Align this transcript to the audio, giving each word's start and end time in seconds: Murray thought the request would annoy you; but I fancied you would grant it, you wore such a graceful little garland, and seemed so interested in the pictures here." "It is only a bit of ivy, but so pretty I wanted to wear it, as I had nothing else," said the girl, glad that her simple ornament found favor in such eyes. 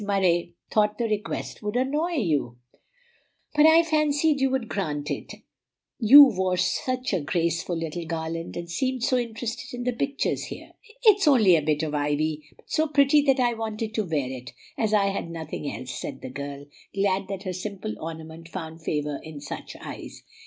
Murray 0.03 0.55
thought 0.71 0.97
the 0.97 1.03
request 1.03 1.61
would 1.61 1.75
annoy 1.75 2.13
you; 2.13 2.57
but 3.53 3.67
I 3.67 3.83
fancied 3.83 4.41
you 4.41 4.49
would 4.49 4.67
grant 4.67 5.11
it, 5.11 5.31
you 5.99 6.23
wore 6.23 6.57
such 6.57 7.13
a 7.13 7.21
graceful 7.21 7.75
little 7.77 8.05
garland, 8.07 8.57
and 8.57 8.67
seemed 8.67 9.03
so 9.03 9.15
interested 9.19 9.75
in 9.77 9.83
the 9.83 9.93
pictures 9.93 10.45
here." 10.45 10.71
"It 11.05 11.17
is 11.19 11.27
only 11.27 11.55
a 11.55 11.61
bit 11.61 11.83
of 11.83 11.93
ivy, 11.93 12.49
but 12.55 12.67
so 12.67 12.87
pretty 12.87 13.23
I 13.39 13.53
wanted 13.53 13.93
to 13.93 14.03
wear 14.05 14.27
it, 14.27 14.53
as 14.75 14.91
I 14.91 15.09
had 15.11 15.29
nothing 15.29 15.71
else," 15.71 15.91
said 15.91 16.21
the 16.23 16.31
girl, 16.31 16.65
glad 16.95 17.27
that 17.27 17.43
her 17.43 17.53
simple 17.53 17.93
ornament 17.99 18.49
found 18.49 18.81
favor 18.81 19.19
in 19.23 19.39
such 19.39 19.75
eyes. 19.75 20.23